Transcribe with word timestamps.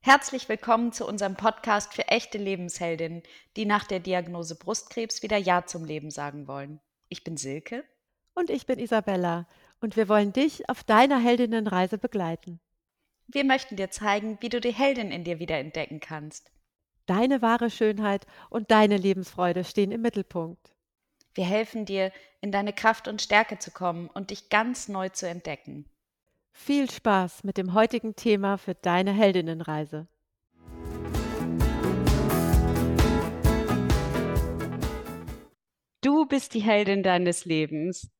Herzlich 0.00 0.48
willkommen 0.50 0.92
zu 0.92 1.06
unserem 1.06 1.36
Podcast 1.36 1.94
für 1.94 2.08
echte 2.08 2.36
Lebensheldinnen, 2.36 3.22
die 3.56 3.64
nach 3.64 3.84
der 3.84 4.00
Diagnose 4.00 4.58
Brustkrebs 4.58 5.22
wieder 5.22 5.38
Ja 5.38 5.64
zum 5.64 5.86
Leben 5.86 6.10
sagen 6.10 6.46
wollen. 6.46 6.80
Ich 7.08 7.24
bin 7.24 7.38
Silke. 7.38 7.84
Und 8.34 8.50
ich 8.50 8.66
bin 8.66 8.78
Isabella. 8.78 9.48
Und 9.80 9.96
wir 9.96 10.10
wollen 10.10 10.34
dich 10.34 10.68
auf 10.68 10.84
deiner 10.84 11.18
Heldinnenreise 11.18 11.96
begleiten. 11.96 12.60
Wir 13.28 13.44
möchten 13.44 13.76
dir 13.76 13.90
zeigen, 13.90 14.36
wie 14.42 14.50
du 14.50 14.60
die 14.60 14.74
Heldin 14.74 15.10
in 15.10 15.24
dir 15.24 15.38
wieder 15.38 15.56
entdecken 15.56 16.00
kannst. 16.00 16.52
Deine 17.06 17.40
wahre 17.40 17.70
Schönheit 17.70 18.26
und 18.50 18.70
deine 18.70 18.98
Lebensfreude 18.98 19.64
stehen 19.64 19.90
im 19.90 20.02
Mittelpunkt. 20.02 20.74
Wir 21.38 21.46
helfen 21.46 21.84
dir, 21.84 22.10
in 22.40 22.50
deine 22.50 22.72
Kraft 22.72 23.06
und 23.06 23.22
Stärke 23.22 23.60
zu 23.60 23.70
kommen 23.70 24.08
und 24.08 24.30
dich 24.30 24.48
ganz 24.48 24.88
neu 24.88 25.08
zu 25.08 25.28
entdecken. 25.28 25.84
Viel 26.50 26.90
Spaß 26.90 27.44
mit 27.44 27.58
dem 27.58 27.74
heutigen 27.74 28.16
Thema 28.16 28.58
für 28.58 28.74
deine 28.74 29.12
Heldinnenreise. 29.12 30.08
Du 36.00 36.26
bist 36.26 36.54
die 36.54 36.60
Heldin 36.60 37.04
deines 37.04 37.44
Lebens. 37.44 38.10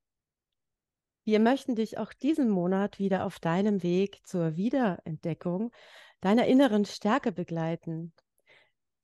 Wir 1.24 1.40
möchten 1.40 1.74
dich 1.74 1.98
auch 1.98 2.12
diesen 2.12 2.48
Monat 2.48 3.00
wieder 3.00 3.24
auf 3.24 3.40
deinem 3.40 3.82
Weg 3.82 4.24
zur 4.28 4.54
Wiederentdeckung 4.54 5.72
deiner 6.20 6.46
inneren 6.46 6.84
Stärke 6.84 7.32
begleiten. 7.32 8.12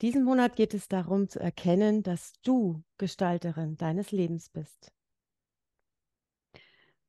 Diesen 0.00 0.24
Monat 0.24 0.56
geht 0.56 0.74
es 0.74 0.88
darum 0.88 1.28
zu 1.28 1.38
erkennen, 1.38 2.02
dass 2.02 2.32
du 2.42 2.82
Gestalterin 2.98 3.76
deines 3.76 4.10
Lebens 4.10 4.50
bist. 4.50 4.92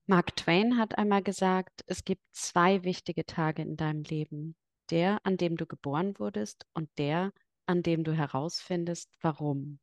Mark 0.05 0.35
Twain 0.35 0.77
hat 0.77 0.99
einmal 0.99 1.23
gesagt, 1.23 1.83
es 1.87 2.03
gibt 2.03 2.21
zwei 2.31 2.83
wichtige 2.83 3.25
Tage 3.25 3.63
in 3.63 3.75
deinem 3.75 4.03
Leben. 4.03 4.55
Der, 4.91 5.19
an 5.25 5.37
dem 5.37 5.57
du 5.57 5.65
geboren 5.65 6.19
wurdest 6.19 6.67
und 6.75 6.89
der, 6.99 7.33
an 7.65 7.81
dem 7.81 8.03
du 8.03 8.13
herausfindest, 8.13 9.09
warum. 9.21 9.79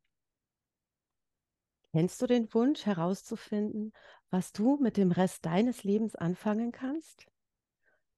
Kennst 1.90 2.22
du 2.22 2.26
den 2.28 2.54
Wunsch 2.54 2.86
herauszufinden, 2.86 3.92
was 4.30 4.52
du 4.52 4.76
mit 4.80 4.96
dem 4.96 5.10
Rest 5.10 5.44
deines 5.44 5.82
Lebens 5.82 6.14
anfangen 6.14 6.70
kannst? 6.70 7.26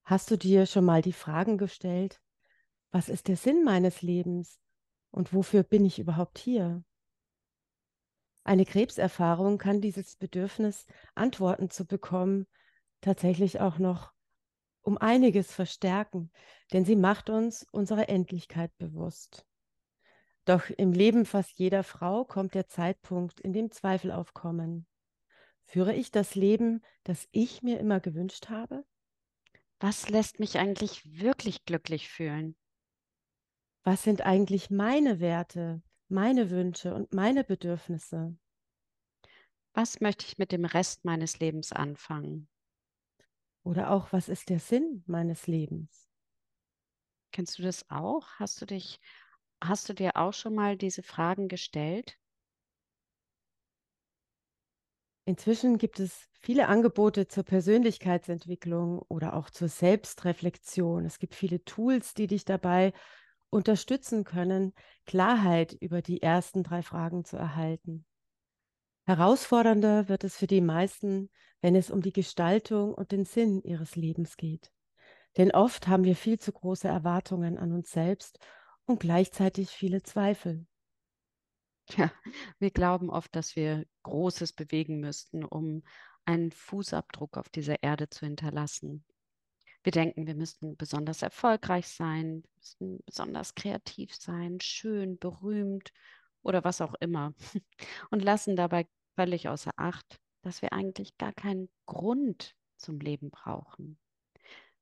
Hast 0.05 0.31
du 0.31 0.37
dir 0.37 0.67
schon 0.67 0.85
mal 0.85 1.01
die 1.01 1.15
Fragen 1.15 1.57
gestellt, 1.57 2.21
was 2.91 3.09
ist 3.09 3.29
der 3.29 3.39
Sinn 3.39 3.65
meines 3.65 4.03
Lebens 4.03 4.61
und 5.15 5.33
wofür 5.33 5.63
bin 5.63 5.85
ich 5.85 6.01
überhaupt 6.01 6.39
hier? 6.39 6.83
Eine 8.43 8.67
Krebserfahrung 8.67 9.59
kann 9.59 9.81
dieses 9.81 10.17
Bedürfnis, 10.17 10.87
Antworten 11.15 11.71
zu 11.71 11.87
bekommen, 11.87 12.49
tatsächlich 13.01 13.61
auch 13.61 13.79
noch 13.79 14.13
um 14.83 14.99
einiges 14.99 15.53
verstärken, 15.53 16.33
denn 16.73 16.85
sie 16.85 16.97
macht 16.97 17.31
uns 17.31 17.65
unsere 17.71 18.09
Endlichkeit 18.09 18.77
bewusst. 18.77 19.47
Doch 20.47 20.69
im 20.69 20.93
Leben 20.93 21.27
fast 21.27 21.59
jeder 21.59 21.85
Frau 21.85 22.25
kommt 22.25 22.55
der 22.55 22.67
Zeitpunkt, 22.67 23.41
in 23.41 23.53
dem 23.53 23.71
Zweifel 23.71 24.11
aufkommen. 24.11 24.85
Führe 25.65 25.95
ich 25.95 26.11
das 26.11 26.35
Leben, 26.35 26.83
das 27.05 27.29
ich 27.31 27.63
mir 27.63 27.79
immer 27.79 28.01
gewünscht 28.01 28.51
habe? 28.51 28.85
Was 29.79 30.09
lässt 30.09 30.41
mich 30.41 30.59
eigentlich 30.59 31.21
wirklich 31.21 31.65
glücklich 31.65 32.09
fühlen? 32.09 32.57
Was 33.85 34.03
sind 34.03 34.23
eigentlich 34.23 34.71
meine 34.71 35.21
Werte, 35.21 35.83
meine 36.09 36.51
Wünsche 36.51 36.95
und 36.95 37.13
meine 37.13 37.45
Bedürfnisse? 37.45 38.37
Was 39.75 40.01
möchte 40.01 40.27
ich 40.27 40.39
mit 40.39 40.53
dem 40.53 40.65
Rest 40.65 41.05
meines 41.05 41.39
Lebens 41.39 41.73
anfangen? 41.73 42.49
Oder 43.63 43.91
auch, 43.91 44.13
was 44.13 44.29
ist 44.29 44.49
der 44.51 44.59
Sinn 44.59 45.05
meines 45.07 45.47
Lebens? 45.47 46.09
Kennst 47.33 47.59
du 47.59 47.63
das 47.63 47.91
auch? 47.91 48.29
Hast 48.39 48.61
du 48.61 48.67
dich 48.67 49.01
Hast 49.63 49.89
du 49.89 49.95
dir 49.95 50.17
auch 50.17 50.35
schon 50.35 50.55
mal 50.55 50.77
diese 50.77 51.03
Fragen 51.03 51.49
gestellt? 51.49 52.19
Inzwischen 55.27 55.79
gibt 55.79 56.01
es 56.01 56.29
viele 56.43 56.69
Angebote 56.69 57.29
zur 57.29 57.45
Persönlichkeitsentwicklung 57.45 58.99
oder 58.99 59.35
auch 59.35 59.49
zur 59.49 59.69
Selbstreflexion. 59.69 61.07
Es 61.07 61.19
gibt 61.19 61.35
viele 61.35 61.65
Tools, 61.65 62.13
die 62.13 62.27
dich 62.27 62.45
dabei 62.45 62.93
unterstützen 63.55 64.25
können, 64.25 64.75
Klarheit 65.07 65.73
über 65.73 66.03
die 66.03 66.23
ersten 66.23 66.63
drei 66.63 66.83
Fragen 66.83 67.25
zu 67.25 67.37
erhalten. 67.37 68.05
Herausfordernder 69.07 70.09
wird 70.09 70.25
es 70.25 70.37
für 70.37 70.47
die 70.47 70.61
meisten, 70.61 71.31
wenn 71.61 71.75
es 71.75 71.91
um 71.91 72.03
die 72.03 72.13
Gestaltung 72.13 72.95
und 72.95 73.13
den 73.13 73.25
Sinn 73.25 73.63
ihres 73.63 73.97
Lebens 73.97 74.37
geht. 74.37 74.71
Denn 75.37 75.51
oft 75.51 75.89
haben 75.89 76.05
wir 76.05 76.17
viel 76.17 76.39
zu 76.39 76.53
große 76.53 76.89
Erwartungen 76.89 77.59
an 77.59 77.73
uns 77.73 77.91
selbst 77.91 78.39
und 78.87 79.01
gleichzeitig 79.01 79.71
viele 79.71 80.03
Zweifel. 80.03 80.67
Ja, 81.97 82.11
wir 82.59 82.71
glauben 82.71 83.11
oft, 83.11 83.35
dass 83.37 83.57
wir 83.57 83.85
Großes 84.05 84.55
bewegen 84.55 85.01
müssten, 85.01 85.45
um 85.45 85.83
einen 86.25 86.51
Fußabdruck 86.51 87.37
auf 87.37 87.51
dieser 87.51 87.83
Erde 87.83 88.09
zu 88.09 88.25
hinterlassen. 88.25 89.05
Wir 89.85 89.93
denken, 89.93 90.27
wir 90.27 90.35
müssten 90.35 90.77
besonders 90.77 91.21
erfolgreich 91.21 91.87
sein, 91.89 92.43
müssten 92.57 93.05
besonders 93.05 93.55
kreativ 93.55 94.15
sein, 94.15 94.59
schön, 94.61 95.19
berühmt 95.19 95.93
oder 96.43 96.65
was 96.65 96.81
auch 96.81 96.95
immer 97.01 97.35
und 98.11 98.23
lassen 98.23 98.57
dabei 98.57 98.89
völlig 99.15 99.49
außer 99.49 99.73
Acht, 99.77 100.21
dass 100.43 100.63
wir 100.63 100.73
eigentlich 100.73 101.19
gar 101.19 101.35
keinen 101.35 101.69
Grund 101.87 102.57
zum 102.77 102.99
Leben 102.99 103.31
brauchen. 103.31 103.99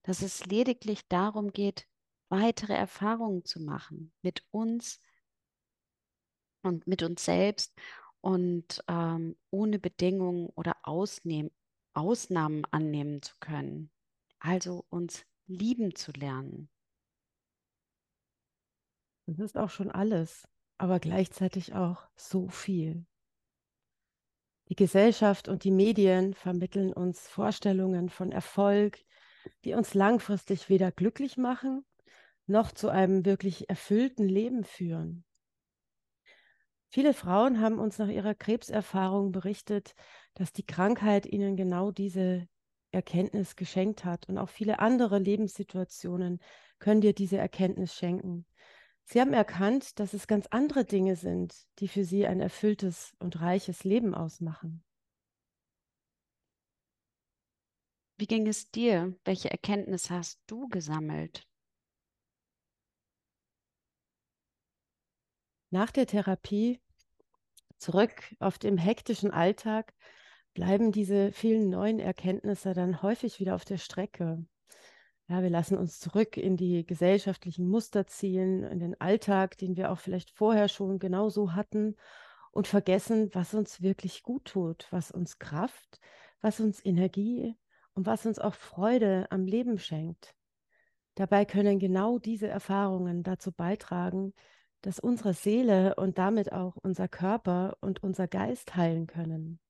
Dass 0.05 0.23
es 0.23 0.47
lediglich 0.47 1.07
darum 1.09 1.53
geht, 1.53 1.89
weitere 2.29 2.75
Erfahrungen 2.75 3.45
zu 3.45 3.61
machen 3.61 4.13
mit 4.23 4.45
uns 4.53 5.01
und 6.63 6.87
mit 6.87 7.03
uns 7.03 7.25
selbst 7.25 7.75
und 8.21 8.83
ähm, 8.89 9.37
ohne 9.51 9.79
Bedingungen 9.79 10.49
oder 10.55 10.77
Ausnehm 10.85 11.51
Ausnahmen 11.95 12.65
annehmen 12.71 13.21
zu 13.21 13.35
können. 13.39 13.92
Also 14.45 14.85
uns 14.91 15.25
lieben 15.47 15.95
zu 15.95 16.11
lernen. 16.11 16.69
Das 19.27 19.39
ist 19.39 19.57
auch 19.57 19.71
schon 19.71 19.91
alles, 19.91 20.49
aber 20.79 20.99
gleichzeitig 20.99 21.75
auch 21.75 22.09
so 22.17 22.49
viel. 22.49 23.07
Die 24.69 24.75
Gesellschaft 24.75 25.47
und 25.47 25.63
die 25.63 25.71
Medien 25.71 26.35
vermitteln 26.35 26.93
uns 26.93 27.29
Vorstellungen 27.29 28.09
von 28.09 28.33
Erfolg, 28.33 28.99
die 29.65 29.75
uns 29.75 29.95
langfristig 29.95 30.69
weder 30.69 30.91
glücklich 30.91 31.37
machen 31.37 31.85
noch 32.47 32.73
zu 32.73 32.89
einem 32.89 33.25
wirklich 33.25 33.71
erfüllten 33.71 34.29
Leben 34.29 34.65
führen. 34.65 35.25
Viele 36.89 37.15
Frauen 37.15 37.61
haben 37.61 37.79
uns 37.79 37.99
nach 37.99 38.09
ihrer 38.09 38.35
Krebserfahrung 38.35 39.31
berichtet, 39.31 39.95
dass 40.35 40.53
die 40.53 40.67
Krankheit 40.67 41.27
ihnen 41.27 41.57
genau 41.57 41.93
diese 41.93 42.49
Erkenntnis 42.93 43.57
geschenkt 43.57 44.05
hat. 44.05 44.29
Und 44.29 44.39
auch 44.39 44.49
viele 44.49 44.79
andere 44.79 45.19
Lebenssituationen 45.19 46.41
können 46.79 47.01
dir 47.01 47.15
diese 47.15 47.39
Erkenntnis 47.39 47.95
schenken. 47.95 48.47
Sie 49.05 49.21
haben 49.21 49.33
erkannt, 49.33 49.99
dass 49.99 50.15
es 50.15 50.27
ganz 50.27 50.47
andere 50.49 50.85
Dinge 50.85 51.17
sind, 51.17 51.55
die 51.79 51.89
für 51.89 52.05
sie 52.05 52.27
ein 52.27 52.41
erfülltes 52.41 53.15
und 53.19 53.41
reiches 53.41 53.85
Leben 53.85 54.15
ausmachen. 54.15 54.85
Wie 58.17 58.27
ging 58.27 58.47
es 58.47 58.71
dir? 58.71 59.19
Welche 59.25 59.51
Erkenntnis 59.51 60.09
hast 60.09 60.41
du 60.47 60.69
gesammelt? 60.69 61.47
Nach 65.71 65.91
der 65.91 66.07
Therapie 66.07 66.81
zurück 67.79 68.37
auf 68.39 68.59
dem 68.59 68.77
hektischen 68.79 69.31
Alltag 69.31 69.93
bleiben 70.55 70.93
diese 70.93 71.33
vielen 71.33 71.71
neuen 71.71 71.99
Erkenntnisse 71.99 72.75
dann 72.75 73.03
häufig 73.03 73.41
wieder 73.41 73.55
auf 73.55 73.65
der 73.65 73.79
Strecke. 73.79 74.45
Ja, 75.29 75.43
wir 75.43 75.51
lassen 75.51 75.79
uns 75.79 75.99
zurück 75.99 76.37
in 76.37 76.57
die 76.57 76.85
gesellschaftlichen 76.85 77.69
Muster 77.69 78.07
ziehen, 78.07 78.65
in 78.65 78.81
den 78.81 79.01
Alltag, 79.01 79.57
den 79.57 79.77
wir 79.77 79.91
auch 79.91 79.99
vielleicht 79.99 80.31
vorher 80.31 80.69
schon 80.69 80.99
genauso 80.99 81.55
hatten 81.55 81.97
und 82.51 82.67
vergessen, 82.67 83.31
was 83.33 83.55
uns 83.55 83.81
wirklich 83.81 84.23
gut 84.23 84.45
tut, 84.45 84.87
was 84.91 85.11
uns 85.11 85.39
Kraft, 85.39 86.01
was 86.43 86.61
uns 86.61 86.85
Energie 86.85 87.57
und 87.95 88.05
was 88.05 88.27
uns 88.27 88.39
auch 88.39 88.55
Freude 88.55 89.27
am 89.31 89.47
Leben 89.47 89.79
schenkt. 89.79 90.35
Dabei 91.15 91.45
können 91.45 91.79
genau 91.79 92.19
diese 92.19 92.49
Erfahrungen 92.49 93.23
dazu 93.23 93.53
beitragen, 93.53 94.35
dass 94.83 94.99
unsere 94.99 95.33
Seele 95.33 95.95
und 95.95 96.19
damit 96.19 96.53
auch 96.53 96.77
unser 96.77 97.09
Körper 97.09 97.77
und 97.81 98.03
unser 98.03 98.29
Geist 98.29 98.77
heilen 98.77 99.07
können. 99.07 99.62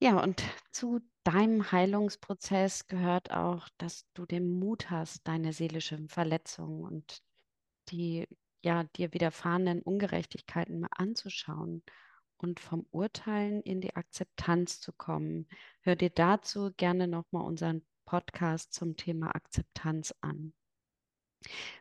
Ja, 0.00 0.22
und 0.22 0.42
zu 0.70 1.00
deinem 1.24 1.72
Heilungsprozess 1.72 2.86
gehört 2.86 3.32
auch, 3.32 3.68
dass 3.78 4.06
du 4.14 4.26
den 4.26 4.58
Mut 4.58 4.90
hast, 4.90 5.26
deine 5.26 5.52
seelischen 5.52 6.08
Verletzungen 6.08 6.84
und 6.84 7.18
die 7.88 8.26
ja, 8.62 8.84
dir 8.84 9.12
widerfahrenen 9.12 9.82
Ungerechtigkeiten 9.82 10.80
mal 10.80 10.90
anzuschauen 10.96 11.82
und 12.36 12.60
vom 12.60 12.86
Urteilen 12.90 13.62
in 13.62 13.80
die 13.80 13.96
Akzeptanz 13.96 14.80
zu 14.80 14.92
kommen. 14.92 15.48
Hör 15.80 15.96
dir 15.96 16.10
dazu 16.10 16.72
gerne 16.76 17.08
nochmal 17.08 17.44
unseren 17.44 17.84
Podcast 18.04 18.72
zum 18.72 18.96
Thema 18.96 19.34
Akzeptanz 19.34 20.14
an. 20.20 20.52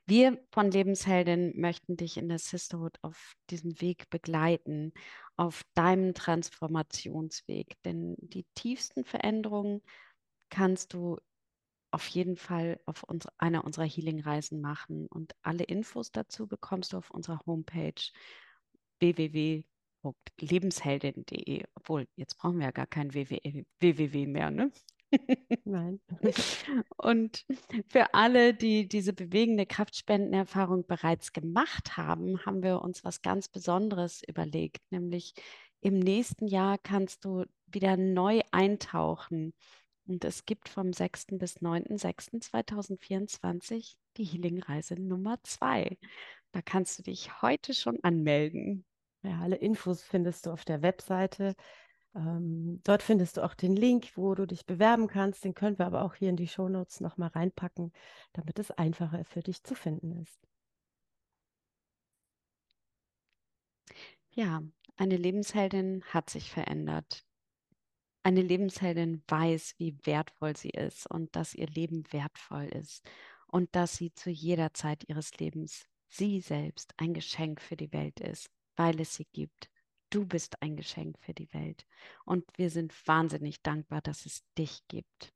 Wir 0.05 0.39
von 0.51 0.71
Lebensheldin 0.71 1.59
möchten 1.59 1.97
dich 1.97 2.17
in 2.17 2.29
der 2.29 2.39
Sisterhood 2.39 2.97
auf 3.01 3.33
diesem 3.49 3.81
Weg 3.81 4.09
begleiten, 4.09 4.93
auf 5.35 5.63
deinem 5.73 6.13
Transformationsweg. 6.13 7.75
Denn 7.83 8.15
die 8.19 8.45
tiefsten 8.55 9.03
Veränderungen 9.03 9.81
kannst 10.49 10.93
du 10.93 11.17
auf 11.91 12.07
jeden 12.07 12.37
Fall 12.37 12.79
auf 12.85 13.03
uns, 13.03 13.27
einer 13.37 13.65
unserer 13.65 13.85
Healing-Reisen 13.85 14.61
machen. 14.61 15.07
Und 15.07 15.35
alle 15.41 15.63
Infos 15.63 16.11
dazu 16.11 16.47
bekommst 16.47 16.93
du 16.93 16.97
auf 16.97 17.09
unserer 17.11 17.41
Homepage 17.45 17.93
www.lebensheldin.de. 18.99 21.63
Obwohl, 21.75 22.07
jetzt 22.15 22.37
brauchen 22.37 22.59
wir 22.59 22.65
ja 22.65 22.71
gar 22.71 22.87
kein 22.87 23.13
www 23.13 24.27
mehr, 24.27 24.51
ne? 24.51 24.71
Nein. 25.63 25.99
Und 26.97 27.45
für 27.87 28.13
alle, 28.13 28.53
die 28.53 28.87
diese 28.87 29.13
bewegende 29.13 29.65
Kraftspendenerfahrung 29.65 30.85
bereits 30.85 31.33
gemacht 31.33 31.97
haben, 31.97 32.45
haben 32.45 32.63
wir 32.63 32.81
uns 32.81 33.03
was 33.03 33.21
ganz 33.21 33.47
Besonderes 33.47 34.21
überlegt, 34.27 34.81
nämlich 34.91 35.33
im 35.81 35.99
nächsten 35.99 36.47
Jahr 36.47 36.77
kannst 36.77 37.25
du 37.25 37.45
wieder 37.67 37.97
neu 37.97 38.41
eintauchen. 38.51 39.53
Und 40.07 40.23
es 40.23 40.45
gibt 40.45 40.69
vom 40.69 40.93
6. 40.93 41.25
bis 41.31 41.57
9.6.2024 41.57 43.95
die 44.15 44.23
Healing-Reise 44.23 44.95
Nummer 44.95 45.37
2. 45.43 45.97
Da 46.51 46.61
kannst 46.61 46.99
du 46.99 47.03
dich 47.03 47.41
heute 47.41 47.73
schon 47.73 48.01
anmelden. 48.03 48.85
Ja, 49.23 49.41
alle 49.41 49.57
Infos 49.57 50.03
findest 50.03 50.45
du 50.45 50.51
auf 50.51 50.63
der 50.63 50.81
Webseite 50.81 51.55
ähm, 52.17 52.81
dort 52.83 53.03
findest 53.03 53.37
du 53.37 53.43
auch 53.43 53.53
den 53.53 53.75
Link, 53.75 54.17
wo 54.17 54.33
du 54.33 54.47
dich 54.47 54.65
bewerben 54.65 55.07
kannst. 55.07 55.43
Den 55.43 55.53
können 55.53 55.77
wir 55.77 55.85
aber 55.85 56.03
auch 56.03 56.15
hier 56.15 56.29
in 56.29 56.35
die 56.35 56.47
Shownotes 56.47 56.99
nochmal 56.99 57.29
reinpacken, 57.29 57.91
damit 58.33 58.57
es 58.59 58.71
einfacher 58.71 59.23
für 59.25 59.41
dich 59.41 59.63
zu 59.63 59.75
finden 59.75 60.11
ist. 60.21 60.39
Ja, 64.31 64.63
eine 64.97 65.17
Lebensheldin 65.17 66.03
hat 66.05 66.29
sich 66.29 66.51
verändert. 66.51 67.23
Eine 68.23 68.41
Lebensheldin 68.41 69.23
weiß, 69.27 69.75
wie 69.77 69.97
wertvoll 70.03 70.57
sie 70.57 70.71
ist 70.71 71.09
und 71.09 71.35
dass 71.35 71.53
ihr 71.53 71.67
Leben 71.67 72.03
wertvoll 72.11 72.65
ist 72.65 73.07
und 73.47 73.73
dass 73.75 73.95
sie 73.95 74.13
zu 74.13 74.29
jeder 74.29 74.73
Zeit 74.73 75.07
ihres 75.07 75.37
Lebens 75.37 75.85
sie 76.09 76.41
selbst 76.41 76.93
ein 76.97 77.13
Geschenk 77.13 77.61
für 77.61 77.77
die 77.77 77.93
Welt 77.93 78.19
ist, 78.19 78.49
weil 78.75 78.99
es 78.99 79.15
sie 79.15 79.25
gibt 79.33 79.69
Du 80.09 80.25
bist 80.25 80.61
ein 80.61 80.75
Geschenk 80.75 81.17
für 81.19 81.33
die 81.33 81.51
Welt. 81.53 81.85
Und 82.25 82.45
wir 82.57 82.69
sind 82.69 82.93
wahnsinnig 83.07 83.61
dankbar, 83.61 84.01
dass 84.01 84.25
es 84.25 84.43
dich 84.57 84.87
gibt. 84.87 85.33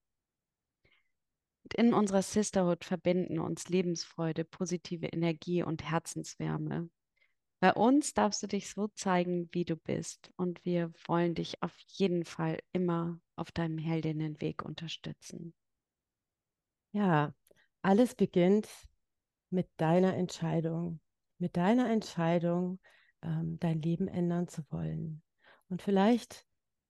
In 1.76 1.94
unserer 1.94 2.22
Sisterhood 2.22 2.84
verbinden 2.84 3.40
uns 3.40 3.70
Lebensfreude, 3.70 4.44
positive 4.44 5.08
Energie 5.08 5.64
und 5.64 5.84
Herzenswärme. 5.84 6.90
Bei 7.60 7.74
uns 7.74 8.14
darfst 8.14 8.42
du 8.42 8.48
dich 8.48 8.70
so 8.72 8.88
zeigen, 8.88 9.48
wie 9.52 9.66
du 9.66 9.76
bist. 9.76 10.32
Und 10.36 10.66
wir 10.66 10.92
wollen 11.06 11.36
dich 11.36 11.62
auf 11.62 11.78
jeden 11.88 12.26
Fall 12.26 12.60
immer 12.74 13.20
auf 13.36 13.52
deinem 13.52 13.78
Heldinnenweg 13.78 14.64
unterstützen. 14.64 15.54
Ja, 16.92 17.34
alles 17.82 18.16
beginnt 18.16 18.68
mit 19.50 19.70
deiner 19.78 20.16
Entscheidung. 20.16 21.00
Mit 21.38 21.56
deiner 21.56 21.90
Entscheidung, 21.90 22.80
ähm, 23.22 23.58
dein 23.60 23.82
Leben 23.82 24.08
ändern 24.08 24.48
zu 24.48 24.64
wollen. 24.70 25.22
Und 25.70 25.82
vielleicht 25.82 26.46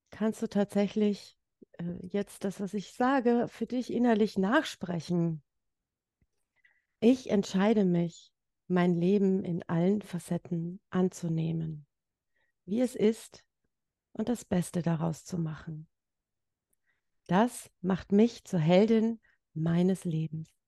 kannst 0.10 0.42
du 0.42 0.48
tatsächlich 0.48 1.38
äh, 1.74 1.96
jetzt 2.02 2.44
das, 2.44 2.60
was 2.60 2.74
ich 2.74 2.94
sage, 2.94 3.48
für 3.48 3.66
dich 3.66 3.92
innerlich 3.92 4.38
nachsprechen. 4.38 5.44
Ich 7.00 7.30
entscheide 7.30 7.86
mich, 7.86 8.32
mein 8.68 8.96
Leben 8.96 9.44
in 9.44 9.64
allen 9.64 10.02
Facetten 10.02 10.80
anzunehmen, 10.90 11.86
wie 12.66 12.82
es 12.82 12.96
ist 12.96 13.44
und 14.14 14.30
das 14.30 14.46
Beste 14.46 14.82
daraus 14.82 15.26
zu 15.26 15.38
machen. 15.38 15.88
Das 17.28 17.70
macht 17.82 18.12
mich 18.12 18.44
zur 18.46 18.60
Heldin 18.60 19.20
meines 19.54 20.06
Lebens. 20.06 20.61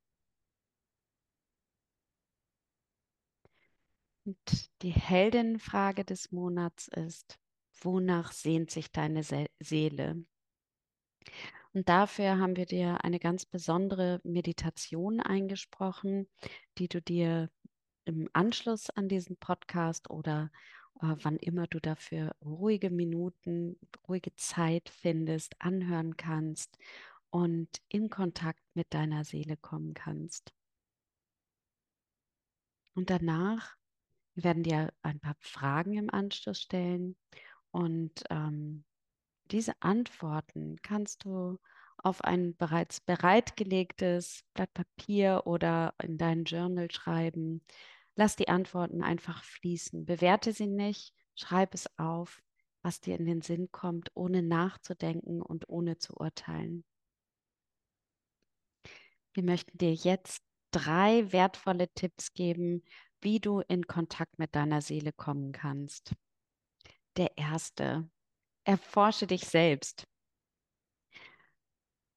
Und 4.25 4.81
die 4.81 4.91
Heldinnenfrage 4.91 6.05
des 6.05 6.31
Monats 6.31 6.87
ist, 6.87 7.39
wonach 7.81 8.31
sehnt 8.31 8.71
sich 8.71 8.91
deine 8.91 9.23
Se 9.23 9.47
Seele? 9.59 10.23
Und 11.73 11.89
dafür 11.89 12.37
haben 12.37 12.55
wir 12.55 12.65
dir 12.65 13.03
eine 13.03 13.19
ganz 13.19 13.45
besondere 13.45 14.21
Meditation 14.23 15.19
eingesprochen, 15.19 16.29
die 16.77 16.87
du 16.87 17.01
dir 17.01 17.49
im 18.05 18.29
Anschluss 18.33 18.89
an 18.91 19.09
diesen 19.09 19.37
Podcast 19.37 20.09
oder 20.09 20.51
äh, 21.01 21.15
wann 21.21 21.37
immer 21.37 21.67
du 21.67 21.79
dafür 21.79 22.35
ruhige 22.43 22.91
Minuten, 22.91 23.79
ruhige 24.07 24.35
Zeit 24.35 24.89
findest, 24.89 25.55
anhören 25.59 26.15
kannst 26.15 26.77
und 27.31 27.69
in 27.89 28.09
Kontakt 28.09 28.61
mit 28.75 28.93
deiner 28.93 29.23
Seele 29.23 29.57
kommen 29.57 29.93
kannst. 29.93 30.53
Und 32.93 33.09
danach 33.09 33.75
wir 34.35 34.43
werden 34.43 34.63
dir 34.63 34.91
ein 35.01 35.19
paar 35.19 35.35
Fragen 35.39 35.93
im 35.93 36.09
Anschluss 36.09 36.61
stellen 36.61 37.15
und 37.71 38.23
ähm, 38.29 38.83
diese 39.51 39.73
Antworten 39.81 40.77
kannst 40.81 41.25
du 41.25 41.59
auf 41.97 42.23
ein 42.23 42.55
bereits 42.55 42.99
bereitgelegtes 43.01 44.43
Blatt 44.53 44.73
Papier 44.73 45.43
oder 45.45 45.93
in 46.01 46.17
dein 46.17 46.43
Journal 46.43 46.89
schreiben. 46.91 47.63
Lass 48.15 48.35
die 48.35 48.47
Antworten 48.47 49.03
einfach 49.03 49.43
fließen. 49.43 50.05
Bewerte 50.05 50.53
sie 50.53 50.67
nicht, 50.67 51.13
schreib 51.35 51.73
es 51.73 51.87
auf, 51.97 52.41
was 52.81 52.99
dir 52.99 53.17
in 53.17 53.25
den 53.25 53.41
Sinn 53.41 53.71
kommt, 53.71 54.11
ohne 54.15 54.43
nachzudenken 54.43 55.41
und 55.41 55.69
ohne 55.69 55.97
zu 55.97 56.13
urteilen. 56.15 56.83
Wir 59.33 59.43
möchten 59.43 59.77
dir 59.77 59.93
jetzt 59.93 60.43
drei 60.71 61.31
wertvolle 61.31 61.91
Tipps 61.93 62.33
geben, 62.33 62.83
wie 63.23 63.39
du 63.39 63.61
in 63.61 63.87
Kontakt 63.87 64.39
mit 64.39 64.55
deiner 64.55 64.81
Seele 64.81 65.11
kommen 65.13 65.51
kannst. 65.51 66.13
Der 67.17 67.37
erste, 67.37 68.09
erforsche 68.63 69.27
dich 69.27 69.45
selbst. 69.45 70.07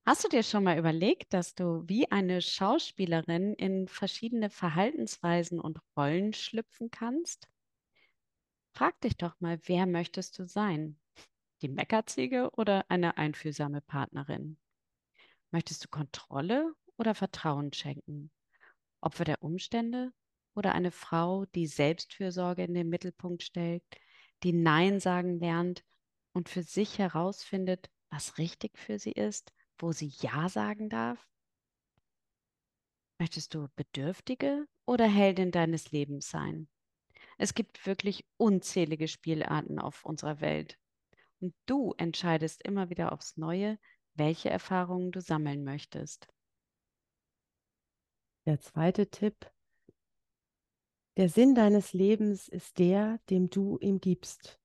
Hast 0.06 0.22
du 0.24 0.28
dir 0.28 0.44
schon 0.44 0.62
mal 0.62 0.78
überlegt, 0.78 1.34
dass 1.34 1.54
du 1.54 1.82
wie 1.88 2.10
eine 2.12 2.40
Schauspielerin 2.40 3.54
in 3.54 3.88
verschiedene 3.88 4.50
Verhaltensweisen 4.50 5.58
und 5.60 5.80
Rollen 5.96 6.32
schlüpfen 6.32 6.92
kannst? 6.92 7.48
Frag 8.72 9.00
dich 9.00 9.16
doch 9.16 9.40
mal, 9.40 9.58
wer 9.64 9.86
möchtest 9.86 10.38
du 10.38 10.46
sein? 10.46 11.00
Die 11.62 11.68
Meckerziege 11.68 12.50
oder 12.52 12.84
eine 12.88 13.16
einfühlsame 13.16 13.80
Partnerin? 13.80 14.58
Möchtest 15.50 15.84
du 15.84 15.88
Kontrolle 15.88 16.74
oder 16.98 17.14
Vertrauen 17.14 17.72
schenken? 17.72 18.30
Opfer 19.00 19.24
der 19.24 19.42
Umstände 19.42 20.12
oder 20.56 20.74
eine 20.74 20.90
Frau, 20.90 21.44
die 21.54 21.66
Selbstfürsorge 21.66 22.64
in 22.64 22.74
den 22.74 22.88
Mittelpunkt 22.88 23.42
stellt, 23.42 23.82
die 24.42 24.52
Nein 24.52 25.00
sagen 25.00 25.38
lernt 25.38 25.84
und 26.32 26.48
für 26.48 26.62
sich 26.62 26.98
herausfindet, 26.98 27.90
was 28.10 28.38
richtig 28.38 28.78
für 28.78 28.98
sie 28.98 29.12
ist, 29.12 29.52
wo 29.78 29.92
sie 29.92 30.12
Ja 30.20 30.48
sagen 30.48 30.88
darf? 30.88 31.28
Möchtest 33.18 33.54
du 33.54 33.68
Bedürftige 33.76 34.66
oder 34.84 35.06
Heldin 35.06 35.50
deines 35.50 35.90
Lebens 35.90 36.28
sein? 36.28 36.68
Es 37.38 37.54
gibt 37.54 37.86
wirklich 37.86 38.26
unzählige 38.36 39.08
Spielarten 39.08 39.78
auf 39.78 40.04
unserer 40.04 40.40
Welt. 40.40 40.78
Und 41.40 41.54
du 41.66 41.94
entscheidest 41.98 42.62
immer 42.62 42.88
wieder 42.88 43.12
aufs 43.12 43.36
Neue, 43.36 43.78
welche 44.14 44.48
Erfahrungen 44.50 45.12
du 45.12 45.20
sammeln 45.20 45.64
möchtest. 45.64 46.28
Der 48.46 48.60
zweite 48.60 49.10
Tipp, 49.10 49.50
der 51.16 51.28
Sinn 51.28 51.54
deines 51.54 51.92
Lebens 51.92 52.48
ist 52.48 52.78
der, 52.78 53.18
dem 53.30 53.48
du 53.48 53.78
ihm 53.78 54.00
gibst. 54.00 54.60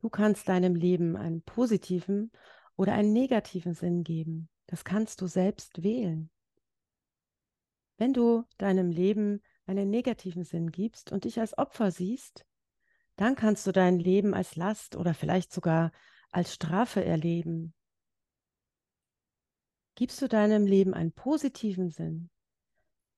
Du 0.00 0.08
kannst 0.08 0.48
deinem 0.48 0.74
Leben 0.74 1.16
einen 1.16 1.42
positiven 1.42 2.32
oder 2.76 2.92
einen 2.92 3.12
negativen 3.12 3.74
Sinn 3.74 4.04
geben. 4.04 4.48
Das 4.66 4.84
kannst 4.84 5.20
du 5.20 5.26
selbst 5.26 5.82
wählen. 5.82 6.30
Wenn 7.96 8.12
du 8.12 8.44
deinem 8.58 8.90
Leben 8.90 9.42
einen 9.66 9.90
negativen 9.90 10.44
Sinn 10.44 10.70
gibst 10.70 11.10
und 11.12 11.24
dich 11.24 11.40
als 11.40 11.56
Opfer 11.58 11.90
siehst, 11.90 12.46
dann 13.16 13.34
kannst 13.34 13.66
du 13.66 13.72
dein 13.72 13.98
Leben 13.98 14.34
als 14.34 14.54
Last 14.54 14.94
oder 14.94 15.14
vielleicht 15.14 15.52
sogar 15.52 15.90
als 16.30 16.54
Strafe 16.54 17.04
erleben. 17.04 17.74
Gibst 19.96 20.22
du 20.22 20.28
deinem 20.28 20.66
Leben 20.66 20.94
einen 20.94 21.12
positiven 21.12 21.90
Sinn, 21.90 22.30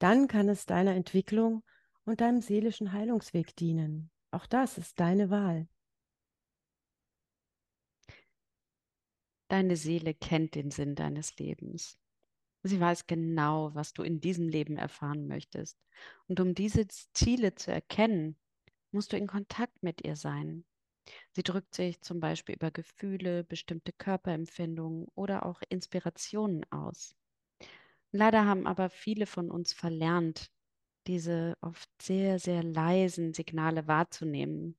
dann 0.01 0.29
kann 0.29 0.49
es 0.49 0.67
deiner 0.67 0.95
Entwicklung 0.95 1.63
und 2.05 2.21
deinem 2.21 2.41
seelischen 2.41 2.93
Heilungsweg 2.93 3.55
dienen. 3.55 4.11
Auch 4.33 4.47
das 4.47 4.79
ist 4.79 4.99
deine 4.99 5.31
Wahl. 5.31 5.69
Deine 9.49 9.77
Seele 9.77 10.15
kennt 10.15 10.55
den 10.55 10.71
Sinn 10.71 10.95
deines 10.95 11.37
Lebens. 11.37 11.99
Sie 12.63 12.81
weiß 12.81 13.07
genau, 13.07 13.75
was 13.75 13.93
du 13.93 14.03
in 14.03 14.21
diesem 14.21 14.49
Leben 14.49 14.77
erfahren 14.77 15.27
möchtest. 15.27 15.79
Und 16.29 16.41
um 16.41 16.55
diese 16.55 16.87
Ziele 16.89 17.55
zu 17.55 17.73
erkennen, 17.73 18.39
musst 18.93 19.13
du 19.13 19.17
in 19.17 19.27
Kontakt 19.27 19.83
mit 19.83 20.05
ihr 20.05 20.17
sein. 20.17 20.65
Sie 21.33 21.43
drückt 21.43 21.75
sich 21.75 22.01
zum 22.01 22.21
Beispiel 22.21 22.55
über 22.55 22.71
Gefühle, 22.71 23.45
bestimmte 23.45 23.93
Körperempfindungen 23.93 25.09
oder 25.15 25.47
auch 25.47 25.61
Inspirationen 25.69 26.65
aus. 26.71 27.17
Leider 28.13 28.45
haben 28.45 28.67
aber 28.67 28.91
viele 28.91 29.27
von 29.27 29.51
uns 29.51 29.73
verlernt, 29.73 30.51
diese 31.07 31.57
oft 31.61 31.91
sehr, 32.03 32.39
sehr 32.39 32.63
leisen 32.63 33.35
Signale 33.35 33.87
wahrzunehmen. 33.87 34.77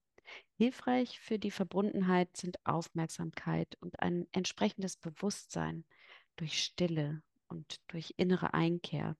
Hilfreich 0.58 1.20
für 1.20 1.40
die 1.40 1.52
Verbundenheit 1.52 2.38
sind 2.38 2.58
Aufmerksamkeit 2.66 3.78
und 3.82 4.00
ein 4.00 4.28
entsprechendes 4.32 4.98
Bewusstsein 4.98 5.86
durch 6.36 6.64
Stille 6.64 7.24
und 7.48 7.78
durch 7.88 8.14
innere 8.18 8.54
Einkehr. 8.54 9.18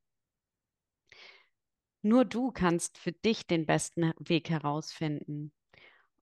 Nur 2.04 2.26
du 2.26 2.52
kannst 2.52 2.98
für 2.98 3.12
dich 3.12 3.46
den 3.48 3.66
besten 3.66 4.14
Weg 4.20 4.50
herausfinden. 4.50 5.52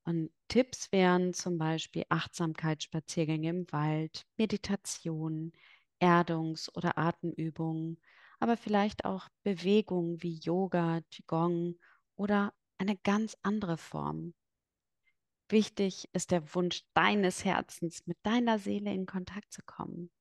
Und 0.04 0.32
Tipps 0.48 0.92
wären 0.92 1.34
zum 1.34 1.58
Beispiel 1.58 2.04
Achtsamkeitsspaziergänge 2.10 3.50
im 3.50 3.72
Wald, 3.72 4.26
Meditation, 4.38 5.54
Erdungs- 6.00 6.70
oder 6.76 6.98
Atemübungen, 6.98 8.00
aber 8.40 8.58
vielleicht 8.58 9.06
auch 9.06 9.28
Bewegungen 9.44 10.22
wie 10.22 10.40
Yoga, 10.40 11.02
Qigong 11.12 11.78
oder 12.16 12.54
eine 12.78 12.98
ganz 12.98 13.38
andere 13.42 13.78
Form. 13.78 14.34
Wichtig 15.50 16.08
ist 16.14 16.32
der 16.32 16.54
Wunsch 16.54 16.84
deines 16.94 17.44
Herzens, 17.44 18.06
mit 18.06 18.18
deiner 18.24 18.60
Seele 18.60 18.94
in 18.94 19.06
Kontakt 19.06 19.52
zu 19.52 19.62
kommen. 19.66 20.12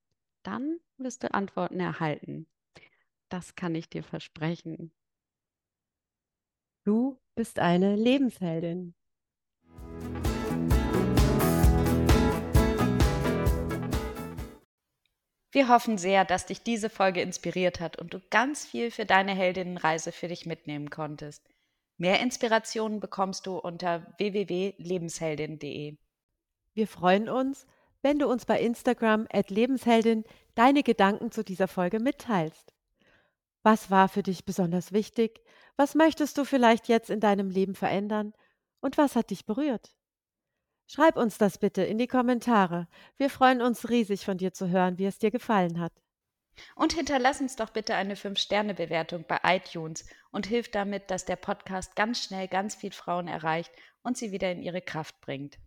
Dann 0.42 0.78
wirst 0.96 1.22
du 1.22 1.32
Antworten 1.34 1.80
erhalten. 1.80 2.48
Das 3.28 3.54
kann 3.54 3.74
ich 3.74 3.90
dir 3.90 4.02
versprechen. 4.02 4.92
Du 6.84 7.20
bist 7.34 7.58
eine 7.58 7.94
Lebensheldin. 7.96 8.94
Wir 15.50 15.68
hoffen 15.68 15.96
sehr, 15.96 16.24
dass 16.24 16.46
dich 16.46 16.62
diese 16.62 16.90
Folge 16.90 17.22
inspiriert 17.22 17.80
hat 17.80 17.98
und 17.98 18.12
du 18.12 18.20
ganz 18.30 18.66
viel 18.66 18.90
für 18.90 19.06
deine 19.06 19.34
Heldinnenreise 19.34 20.12
für 20.12 20.28
dich 20.28 20.44
mitnehmen 20.44 20.90
konntest. 20.90 21.42
Mehr 21.96 22.20
Inspirationen 22.20 23.00
bekommst 23.00 23.46
du 23.46 23.56
unter 23.56 24.06
www.lebensheldin.de. 24.18 25.96
Wir 26.74 26.86
freuen 26.86 27.28
uns, 27.28 27.66
wenn 28.02 28.18
du 28.18 28.28
uns 28.28 28.44
bei 28.44 28.60
Instagram 28.60 29.26
Lebensheldin 29.48 30.24
deine 30.54 30.82
Gedanken 30.82 31.32
zu 31.32 31.42
dieser 31.42 31.66
Folge 31.66 31.98
mitteilst. 31.98 32.72
Was 33.62 33.90
war 33.90 34.08
für 34.08 34.22
dich 34.22 34.44
besonders 34.44 34.92
wichtig? 34.92 35.40
Was 35.76 35.94
möchtest 35.94 36.38
du 36.38 36.44
vielleicht 36.44 36.88
jetzt 36.88 37.10
in 37.10 37.20
deinem 37.20 37.50
Leben 37.50 37.74
verändern? 37.74 38.32
Und 38.80 38.96
was 38.98 39.16
hat 39.16 39.30
dich 39.30 39.46
berührt? 39.46 39.97
Schreib 40.90 41.18
uns 41.18 41.36
das 41.36 41.58
bitte 41.58 41.82
in 41.82 41.98
die 41.98 42.06
Kommentare. 42.06 42.88
Wir 43.18 43.28
freuen 43.28 43.60
uns 43.60 43.90
riesig 43.90 44.24
von 44.24 44.38
dir 44.38 44.54
zu 44.54 44.70
hören, 44.70 44.96
wie 44.96 45.04
es 45.04 45.18
dir 45.18 45.30
gefallen 45.30 45.80
hat. 45.80 45.92
Und 46.74 46.94
hinterlass 46.94 47.42
uns 47.42 47.56
doch 47.56 47.70
bitte 47.70 47.94
eine 47.94 48.14
5-Sterne-Bewertung 48.14 49.26
bei 49.28 49.38
iTunes 49.44 50.06
und 50.30 50.46
hilf 50.46 50.70
damit, 50.70 51.10
dass 51.10 51.26
der 51.26 51.36
Podcast 51.36 51.94
ganz 51.94 52.24
schnell 52.24 52.48
ganz 52.48 52.74
viel 52.74 52.90
Frauen 52.90 53.28
erreicht 53.28 53.70
und 54.02 54.16
sie 54.16 54.32
wieder 54.32 54.50
in 54.50 54.62
ihre 54.62 54.80
Kraft 54.80 55.20
bringt. 55.20 55.58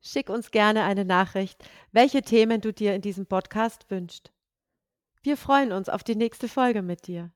Schick 0.00 0.30
uns 0.30 0.50
gerne 0.50 0.84
eine 0.84 1.04
Nachricht, 1.04 1.62
welche 1.92 2.22
Themen 2.22 2.62
du 2.62 2.72
dir 2.72 2.94
in 2.94 3.02
diesem 3.02 3.26
Podcast 3.26 3.90
wünschst. 3.90 4.32
Wir 5.22 5.36
freuen 5.36 5.70
uns 5.70 5.90
auf 5.90 6.02
die 6.02 6.16
nächste 6.16 6.48
Folge 6.48 6.80
mit 6.80 7.06
dir. 7.06 7.30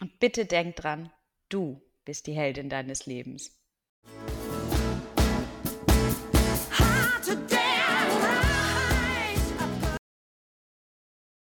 Und 0.00 0.20
bitte 0.20 0.46
denk 0.46 0.76
dran, 0.76 1.12
du 1.48 1.82
bist 2.04 2.28
die 2.28 2.34
Heldin 2.34 2.70
deines 2.70 3.06
Lebens. 3.06 3.59